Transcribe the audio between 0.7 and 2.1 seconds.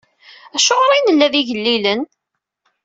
i nella d igellilen?